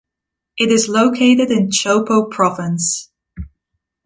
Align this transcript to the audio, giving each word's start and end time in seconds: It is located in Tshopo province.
It 0.57 0.71
is 0.71 0.89
located 0.89 1.51
in 1.51 1.69
Tshopo 1.69 2.27
province. 2.31 3.11